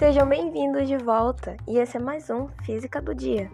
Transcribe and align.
Sejam 0.00 0.26
bem-vindos 0.26 0.88
de 0.88 0.96
volta 0.96 1.58
e 1.68 1.76
esse 1.76 1.98
é 1.98 2.00
mais 2.00 2.30
um 2.30 2.48
Física 2.64 3.02
do 3.02 3.14
Dia. 3.14 3.50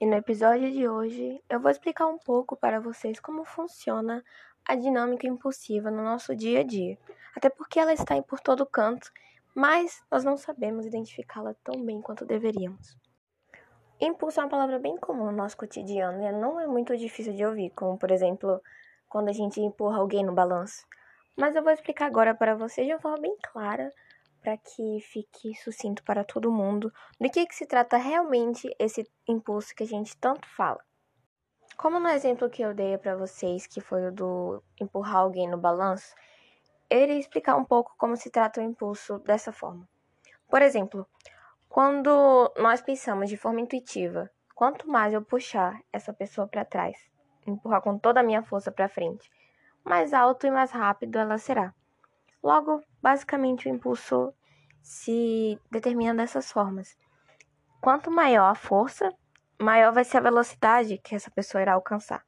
E 0.00 0.04
no 0.04 0.14
episódio 0.14 0.72
de 0.72 0.88
hoje 0.88 1.40
eu 1.48 1.60
vou 1.60 1.70
explicar 1.70 2.08
um 2.08 2.18
pouco 2.18 2.56
para 2.56 2.80
vocês 2.80 3.20
como 3.20 3.44
funciona 3.44 4.20
a 4.64 4.74
dinâmica 4.74 5.28
impulsiva 5.28 5.92
no 5.92 6.02
nosso 6.02 6.34
dia 6.34 6.58
a 6.58 6.62
dia, 6.64 6.98
até 7.36 7.48
porque 7.48 7.78
ela 7.78 7.92
está 7.92 8.20
por 8.20 8.40
todo 8.40 8.66
canto, 8.66 9.12
mas 9.54 10.02
nós 10.10 10.24
não 10.24 10.36
sabemos 10.36 10.84
identificá-la 10.84 11.54
tão 11.62 11.80
bem 11.84 12.02
quanto 12.02 12.26
deveríamos. 12.26 12.98
Impulso 14.00 14.40
é 14.40 14.42
uma 14.42 14.50
palavra 14.50 14.80
bem 14.80 14.96
comum 14.96 15.26
no 15.26 15.30
nosso 15.36 15.56
cotidiano 15.56 16.20
e 16.20 16.32
não 16.32 16.58
é 16.58 16.66
muito 16.66 16.96
difícil 16.96 17.32
de 17.32 17.46
ouvir, 17.46 17.70
como 17.76 17.96
por 17.96 18.10
exemplo 18.10 18.60
quando 19.08 19.28
a 19.28 19.32
gente 19.32 19.60
empurra 19.60 19.98
alguém 19.98 20.24
no 20.24 20.34
balanço. 20.34 20.84
Mas 21.36 21.54
eu 21.54 21.62
vou 21.62 21.72
explicar 21.72 22.06
agora 22.06 22.34
para 22.34 22.54
vocês 22.54 22.86
de 22.86 22.94
uma 22.94 23.00
forma 23.00 23.18
bem 23.18 23.36
clara, 23.42 23.92
para 24.40 24.56
que 24.56 25.00
fique 25.00 25.54
sucinto 25.56 26.02
para 26.02 26.24
todo 26.24 26.50
mundo, 26.50 26.90
do 27.20 27.30
que, 27.30 27.44
que 27.46 27.54
se 27.54 27.66
trata 27.66 27.96
realmente 27.96 28.74
esse 28.78 29.06
impulso 29.28 29.74
que 29.74 29.82
a 29.82 29.86
gente 29.86 30.16
tanto 30.16 30.48
fala. 30.48 30.82
Como 31.76 32.00
no 32.00 32.08
exemplo 32.08 32.48
que 32.48 32.62
eu 32.62 32.72
dei 32.72 32.96
para 32.96 33.16
vocês, 33.16 33.66
que 33.66 33.82
foi 33.82 34.06
o 34.06 34.12
do 34.12 34.62
empurrar 34.80 35.16
alguém 35.16 35.46
no 35.46 35.58
balanço, 35.58 36.14
eu 36.88 37.00
iria 37.00 37.18
explicar 37.18 37.56
um 37.56 37.64
pouco 37.64 37.94
como 37.98 38.16
se 38.16 38.30
trata 38.30 38.60
o 38.60 38.64
impulso 38.64 39.18
dessa 39.18 39.52
forma. 39.52 39.86
Por 40.48 40.62
exemplo, 40.62 41.06
quando 41.68 42.50
nós 42.56 42.80
pensamos 42.80 43.28
de 43.28 43.36
forma 43.36 43.60
intuitiva, 43.60 44.30
quanto 44.54 44.88
mais 44.88 45.12
eu 45.12 45.20
puxar 45.20 45.82
essa 45.92 46.14
pessoa 46.14 46.46
para 46.46 46.64
trás, 46.64 46.96
empurrar 47.46 47.82
com 47.82 47.98
toda 47.98 48.20
a 48.20 48.22
minha 48.22 48.42
força 48.42 48.72
para 48.72 48.88
frente, 48.88 49.30
mais 49.86 50.12
alto 50.12 50.46
e 50.46 50.50
mais 50.50 50.72
rápido 50.72 51.16
ela 51.16 51.38
será. 51.38 51.72
Logo, 52.42 52.82
basicamente, 53.00 53.68
o 53.68 53.72
impulso 53.72 54.34
se 54.82 55.58
determina 55.70 56.14
dessas 56.14 56.50
formas. 56.50 56.96
Quanto 57.80 58.10
maior 58.10 58.50
a 58.50 58.54
força, 58.54 59.12
maior 59.60 59.92
vai 59.92 60.04
ser 60.04 60.18
a 60.18 60.22
velocidade 60.22 60.98
que 60.98 61.14
essa 61.14 61.30
pessoa 61.30 61.62
irá 61.62 61.74
alcançar. 61.74 62.24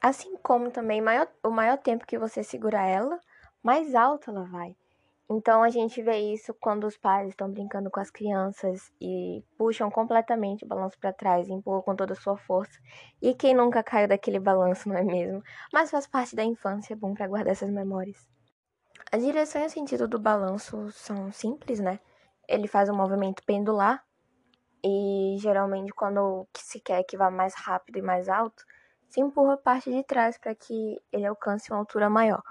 Assim 0.00 0.36
como 0.36 0.70
também 0.70 1.00
maior, 1.00 1.26
o 1.42 1.50
maior 1.50 1.78
tempo 1.78 2.06
que 2.06 2.18
você 2.18 2.44
segurar 2.44 2.86
ela, 2.86 3.18
mais 3.62 3.94
alto 3.94 4.30
ela 4.30 4.44
vai. 4.44 4.76
Então 5.30 5.62
a 5.62 5.70
gente 5.70 6.02
vê 6.02 6.18
isso 6.18 6.52
quando 6.60 6.86
os 6.86 6.98
pais 6.98 7.30
estão 7.30 7.50
brincando 7.50 7.90
com 7.90 7.98
as 7.98 8.10
crianças 8.10 8.92
e 9.00 9.42
puxam 9.56 9.90
completamente 9.90 10.64
o 10.64 10.68
balanço 10.68 10.98
para 10.98 11.14
trás, 11.14 11.48
empurram 11.48 11.80
com 11.80 11.96
toda 11.96 12.12
a 12.12 12.16
sua 12.16 12.36
força. 12.36 12.78
E 13.22 13.34
quem 13.34 13.54
nunca 13.54 13.82
caiu 13.82 14.06
daquele 14.06 14.38
balanço, 14.38 14.88
não 14.88 14.96
é 14.96 15.02
mesmo? 15.02 15.42
Mas 15.72 15.90
faz 15.90 16.06
parte 16.06 16.36
da 16.36 16.44
infância, 16.44 16.92
é 16.92 16.96
bom 16.96 17.14
para 17.14 17.26
guardar 17.26 17.52
essas 17.52 17.70
memórias. 17.70 18.28
A 19.10 19.16
direção 19.16 19.62
e 19.62 19.66
o 19.66 19.70
sentido 19.70 20.06
do 20.06 20.18
balanço 20.18 20.90
são 20.92 21.32
simples, 21.32 21.80
né? 21.80 22.00
Ele 22.46 22.68
faz 22.68 22.90
um 22.90 22.96
movimento 22.96 23.42
pendular 23.46 24.04
e 24.84 25.36
geralmente 25.38 25.92
quando 25.94 26.46
se 26.54 26.78
quer 26.80 27.02
que 27.04 27.16
vá 27.16 27.30
mais 27.30 27.54
rápido 27.54 27.98
e 27.98 28.02
mais 28.02 28.28
alto, 28.28 28.62
se 29.08 29.20
empurra 29.20 29.54
a 29.54 29.56
parte 29.56 29.90
de 29.90 30.04
trás 30.04 30.36
para 30.36 30.54
que 30.54 31.00
ele 31.10 31.24
alcance 31.24 31.70
uma 31.70 31.78
altura 31.78 32.10
maior. 32.10 32.42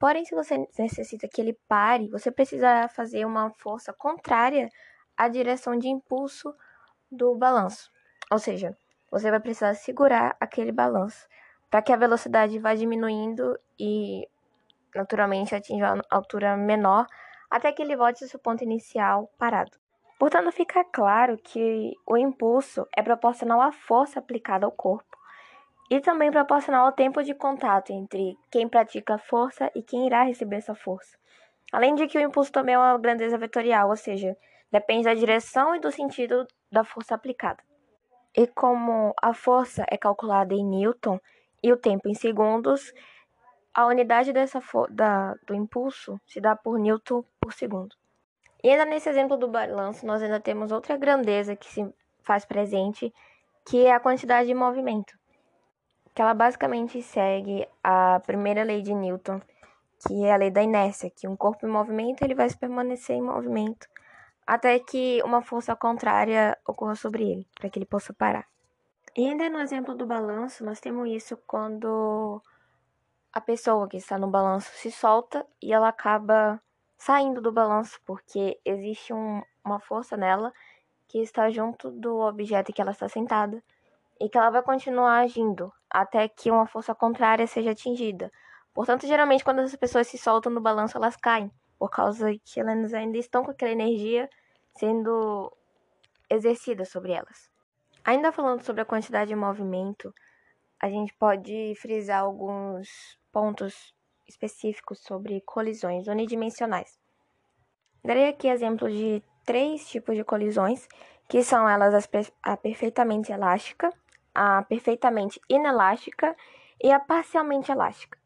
Porém, 0.00 0.24
se 0.24 0.34
você 0.34 0.56
necessita 0.78 1.28
que 1.28 1.42
ele 1.42 1.52
pare, 1.68 2.08
você 2.08 2.30
precisa 2.30 2.88
fazer 2.88 3.26
uma 3.26 3.50
força 3.50 3.92
contrária 3.92 4.70
à 5.14 5.28
direção 5.28 5.76
de 5.76 5.88
impulso 5.88 6.54
do 7.12 7.34
balanço. 7.34 7.92
Ou 8.32 8.38
seja, 8.38 8.74
você 9.10 9.30
vai 9.30 9.38
precisar 9.38 9.74
segurar 9.74 10.34
aquele 10.40 10.72
balanço 10.72 11.28
para 11.68 11.82
que 11.82 11.92
a 11.92 11.96
velocidade 11.96 12.58
vá 12.58 12.74
diminuindo 12.74 13.60
e 13.78 14.26
naturalmente 14.94 15.54
atinja 15.54 15.92
uma 15.92 16.04
altura 16.08 16.56
menor 16.56 17.06
até 17.50 17.70
que 17.70 17.82
ele 17.82 17.94
volte 17.94 18.24
ao 18.24 18.30
seu 18.30 18.40
ponto 18.40 18.64
inicial 18.64 19.30
parado. 19.36 19.72
Portanto, 20.18 20.50
fica 20.50 20.82
claro 20.82 21.36
que 21.36 21.94
o 22.06 22.16
impulso 22.16 22.88
é 22.96 23.02
proporcional 23.02 23.60
à 23.60 23.70
força 23.70 24.18
aplicada 24.18 24.64
ao 24.64 24.72
corpo 24.72 25.19
e 25.90 26.00
também 26.00 26.30
proporcionar 26.30 26.86
o 26.86 26.92
tempo 26.92 27.20
de 27.20 27.34
contato 27.34 27.90
entre 27.90 28.38
quem 28.48 28.68
pratica 28.68 29.16
a 29.16 29.18
força 29.18 29.68
e 29.74 29.82
quem 29.82 30.06
irá 30.06 30.22
receber 30.22 30.56
essa 30.56 30.74
força. 30.74 31.18
Além 31.72 31.96
de 31.96 32.06
que 32.06 32.16
o 32.16 32.20
impulso 32.20 32.52
também 32.52 32.76
é 32.76 32.78
uma 32.78 32.96
grandeza 32.96 33.36
vetorial, 33.36 33.90
ou 33.90 33.96
seja, 33.96 34.36
depende 34.70 35.04
da 35.04 35.14
direção 35.14 35.74
e 35.74 35.80
do 35.80 35.90
sentido 35.90 36.46
da 36.70 36.84
força 36.84 37.16
aplicada. 37.16 37.60
E 38.36 38.46
como 38.46 39.12
a 39.20 39.34
força 39.34 39.84
é 39.90 39.96
calculada 39.96 40.54
em 40.54 40.64
Newton 40.64 41.18
e 41.60 41.72
o 41.72 41.76
tempo 41.76 42.08
em 42.08 42.14
segundos, 42.14 42.92
a 43.74 43.86
unidade 43.86 44.32
dessa 44.32 44.60
da, 44.90 45.34
do 45.44 45.54
impulso 45.54 46.20
se 46.24 46.40
dá 46.40 46.54
por 46.54 46.78
Newton 46.78 47.24
por 47.40 47.52
segundo. 47.52 47.96
E 48.62 48.70
ainda 48.70 48.84
nesse 48.84 49.08
exemplo 49.08 49.36
do 49.36 49.48
balanço, 49.48 50.06
nós 50.06 50.22
ainda 50.22 50.38
temos 50.38 50.70
outra 50.70 50.96
grandeza 50.96 51.56
que 51.56 51.66
se 51.66 51.92
faz 52.22 52.44
presente, 52.44 53.12
que 53.66 53.86
é 53.86 53.92
a 53.92 54.00
quantidade 54.00 54.46
de 54.46 54.54
movimento 54.54 55.19
que 56.14 56.22
ela 56.22 56.34
basicamente 56.34 57.02
segue 57.02 57.66
a 57.82 58.20
primeira 58.26 58.62
lei 58.62 58.82
de 58.82 58.94
Newton, 58.94 59.40
que 60.06 60.24
é 60.24 60.32
a 60.32 60.36
lei 60.36 60.50
da 60.50 60.62
inércia, 60.62 61.10
que 61.10 61.28
um 61.28 61.36
corpo 61.36 61.66
em 61.66 61.70
movimento 61.70 62.22
ele 62.22 62.34
vai 62.34 62.48
permanecer 62.54 63.16
em 63.16 63.22
movimento 63.22 63.86
até 64.50 64.80
que 64.80 65.22
uma 65.22 65.42
força 65.42 65.76
contrária 65.76 66.58
ocorra 66.66 66.96
sobre 66.96 67.22
ele, 67.22 67.46
para 67.54 67.70
que 67.70 67.78
ele 67.78 67.86
possa 67.86 68.12
parar. 68.12 68.48
E 69.16 69.24
ainda 69.24 69.48
no 69.48 69.60
exemplo 69.60 69.94
do 69.94 70.04
balanço, 70.04 70.64
nós 70.64 70.80
temos 70.80 71.08
isso 71.08 71.36
quando 71.46 72.42
a 73.32 73.40
pessoa 73.40 73.88
que 73.88 73.96
está 73.96 74.18
no 74.18 74.26
balanço 74.26 74.70
se 74.72 74.90
solta 74.90 75.46
e 75.62 75.72
ela 75.72 75.88
acaba 75.88 76.60
saindo 76.98 77.40
do 77.40 77.52
balanço, 77.52 78.00
porque 78.04 78.58
existe 78.64 79.12
um, 79.12 79.40
uma 79.64 79.78
força 79.78 80.16
nela 80.16 80.52
que 81.06 81.18
está 81.18 81.48
junto 81.50 81.88
do 81.88 82.18
objeto 82.18 82.72
que 82.72 82.82
ela 82.82 82.90
está 82.90 83.08
sentada 83.08 83.62
e 84.20 84.28
que 84.28 84.36
ela 84.36 84.50
vai 84.50 84.62
continuar 84.62 85.20
agindo 85.20 85.72
até 85.90 86.28
que 86.28 86.50
uma 86.50 86.66
força 86.66 86.94
contrária 86.94 87.46
seja 87.46 87.72
atingida. 87.72 88.30
Portanto, 88.72 89.06
geralmente, 89.06 89.44
quando 89.44 89.60
as 89.60 89.74
pessoas 89.74 90.06
se 90.06 90.16
soltam 90.16 90.52
no 90.52 90.60
balanço, 90.60 90.96
elas 90.96 91.16
caem, 91.16 91.50
por 91.78 91.90
causa 91.90 92.30
que 92.44 92.60
elas 92.60 92.94
ainda 92.94 93.18
estão 93.18 93.44
com 93.44 93.50
aquela 93.50 93.72
energia 93.72 94.28
sendo 94.78 95.52
exercida 96.28 96.84
sobre 96.84 97.12
elas. 97.12 97.50
Ainda 98.04 98.32
falando 98.32 98.62
sobre 98.62 98.82
a 98.82 98.86
quantidade 98.86 99.28
de 99.28 99.36
movimento, 99.36 100.14
a 100.80 100.88
gente 100.88 101.12
pode 101.14 101.74
frisar 101.76 102.20
alguns 102.20 103.18
pontos 103.32 103.94
específicos 104.26 105.00
sobre 105.00 105.40
colisões 105.42 106.06
unidimensionais. 106.06 106.98
Darei 108.02 108.28
aqui 108.28 108.48
exemplos 108.48 108.92
de 108.92 109.22
três 109.44 109.88
tipos 109.88 110.16
de 110.16 110.24
colisões, 110.24 110.88
que 111.28 111.42
são 111.42 111.68
elas 111.68 112.08
a 112.42 112.56
perfeitamente 112.56 113.30
elástica, 113.32 113.92
a 114.34 114.62
perfeitamente 114.62 115.40
inelástica 115.48 116.36
e 116.82 116.90
a 116.90 117.00
parcialmente 117.00 117.70
elástica. 117.70 118.18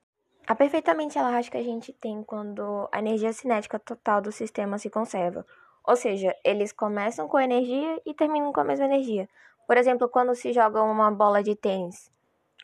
A 0.46 0.54
perfeitamente 0.54 1.18
elástica 1.18 1.58
a 1.58 1.62
gente 1.62 1.92
tem 1.92 2.22
quando 2.22 2.88
a 2.92 2.98
energia 2.98 3.32
cinética 3.32 3.78
total 3.78 4.20
do 4.20 4.30
sistema 4.30 4.78
se 4.78 4.90
conserva, 4.90 5.46
ou 5.86 5.96
seja, 5.96 6.34
eles 6.44 6.72
começam 6.72 7.28
com 7.28 7.38
energia 7.38 8.00
e 8.06 8.14
terminam 8.14 8.52
com 8.52 8.60
a 8.60 8.64
mesma 8.64 8.86
energia. 8.86 9.28
Por 9.66 9.76
exemplo, 9.76 10.08
quando 10.08 10.34
se 10.34 10.52
joga 10.52 10.82
uma 10.82 11.10
bola 11.10 11.42
de 11.42 11.54
tênis 11.54 12.10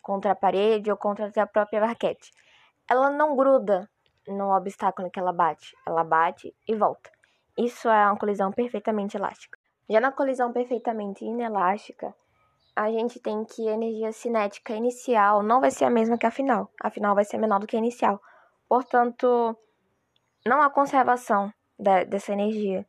contra 0.02 0.32
a 0.32 0.34
parede 0.34 0.90
ou 0.90 0.96
contra 0.96 1.30
a 1.34 1.46
própria 1.46 1.84
raquete, 1.84 2.32
ela 2.88 3.10
não 3.10 3.36
gruda 3.36 3.88
no 4.26 4.54
obstáculo 4.54 5.10
que 5.10 5.18
ela 5.18 5.32
bate, 5.32 5.76
ela 5.86 6.04
bate 6.04 6.54
e 6.66 6.74
volta. 6.74 7.10
Isso 7.56 7.88
é 7.88 8.06
uma 8.06 8.16
colisão 8.16 8.52
perfeitamente 8.52 9.16
elástica. 9.16 9.58
Já 9.88 10.00
na 10.00 10.12
colisão 10.12 10.52
perfeitamente 10.52 11.24
inelástica, 11.24 12.14
a 12.80 12.90
gente 12.90 13.20
tem 13.20 13.44
que 13.44 13.68
a 13.68 13.72
energia 13.72 14.10
cinética 14.10 14.74
inicial 14.74 15.42
não 15.42 15.60
vai 15.60 15.70
ser 15.70 15.84
a 15.84 15.90
mesma 15.90 16.16
que 16.16 16.24
a 16.24 16.30
final. 16.30 16.72
A 16.82 16.88
final 16.88 17.14
vai 17.14 17.26
ser 17.26 17.36
menor 17.36 17.60
do 17.60 17.66
que 17.66 17.76
a 17.76 17.78
inicial. 17.78 18.18
Portanto, 18.66 19.54
não 20.46 20.62
há 20.62 20.70
conservação 20.70 21.52
de, 21.78 22.06
dessa 22.06 22.32
energia. 22.32 22.86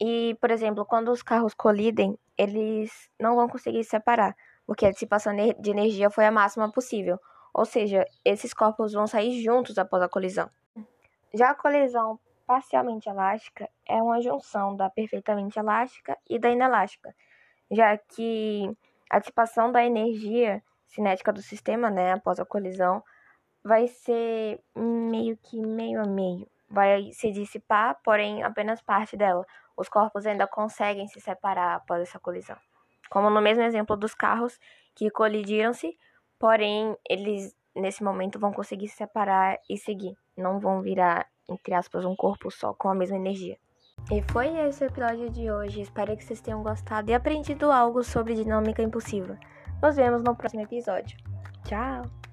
E, 0.00 0.34
por 0.40 0.50
exemplo, 0.50 0.86
quando 0.86 1.12
os 1.12 1.22
carros 1.22 1.52
colidem, 1.52 2.18
eles 2.38 2.90
não 3.20 3.36
vão 3.36 3.48
conseguir 3.48 3.84
se 3.84 3.90
separar, 3.90 4.34
porque 4.66 4.86
a 4.86 4.90
dissipação 4.90 5.34
de 5.36 5.70
energia 5.70 6.08
foi 6.08 6.24
a 6.24 6.32
máxima 6.32 6.72
possível. 6.72 7.18
Ou 7.52 7.66
seja, 7.66 8.06
esses 8.24 8.54
corpos 8.54 8.94
vão 8.94 9.06
sair 9.06 9.42
juntos 9.42 9.76
após 9.76 10.02
a 10.02 10.08
colisão. 10.08 10.48
Já 11.34 11.50
a 11.50 11.54
colisão 11.54 12.18
parcialmente 12.46 13.10
elástica 13.10 13.68
é 13.86 14.02
uma 14.02 14.22
junção 14.22 14.74
da 14.74 14.88
perfeitamente 14.88 15.58
elástica 15.58 16.16
e 16.30 16.38
da 16.38 16.48
inelástica, 16.48 17.14
já 17.70 17.98
que 17.98 18.74
a 19.10 19.18
dissipação 19.18 19.70
da 19.70 19.84
energia 19.84 20.62
cinética 20.86 21.32
do 21.32 21.42
sistema, 21.42 21.90
né, 21.90 22.12
após 22.12 22.38
a 22.40 22.44
colisão, 22.44 23.02
vai 23.62 23.86
ser 23.88 24.60
meio 24.74 25.36
que 25.36 25.60
meio 25.60 26.00
a 26.00 26.06
meio. 26.06 26.48
Vai 26.70 27.10
se 27.12 27.30
dissipar, 27.30 27.98
porém 28.04 28.42
apenas 28.42 28.80
parte 28.80 29.16
dela. 29.16 29.44
Os 29.76 29.88
corpos 29.88 30.26
ainda 30.26 30.46
conseguem 30.46 31.06
se 31.08 31.20
separar 31.20 31.76
após 31.76 32.02
essa 32.02 32.18
colisão. 32.18 32.56
Como 33.10 33.30
no 33.30 33.40
mesmo 33.40 33.62
exemplo 33.62 33.96
dos 33.96 34.14
carros 34.14 34.58
que 34.94 35.10
colidiram-se, 35.10 35.96
porém 36.38 36.96
eles 37.08 37.56
nesse 37.74 38.02
momento 38.02 38.38
vão 38.38 38.52
conseguir 38.52 38.88
se 38.88 38.96
separar 38.96 39.58
e 39.68 39.78
seguir, 39.78 40.16
não 40.36 40.58
vão 40.58 40.82
virar 40.82 41.26
entre 41.48 41.74
aspas, 41.74 42.04
um 42.04 42.14
corpo 42.14 42.50
só, 42.50 42.74
com 42.74 42.88
a 42.88 42.94
mesma 42.94 43.16
energia. 43.16 43.58
E 44.10 44.22
foi 44.32 44.48
esse 44.60 44.84
o 44.84 44.86
episódio 44.86 45.30
de 45.30 45.50
hoje. 45.50 45.82
Espero 45.82 46.16
que 46.16 46.24
vocês 46.24 46.40
tenham 46.40 46.62
gostado 46.62 47.10
e 47.10 47.14
aprendido 47.14 47.70
algo 47.70 48.02
sobre 48.02 48.34
dinâmica 48.34 48.82
impulsiva. 48.82 49.38
Nos 49.82 49.96
vemos 49.96 50.22
no 50.22 50.34
próximo 50.34 50.62
episódio. 50.62 51.16
Tchau! 51.64 52.27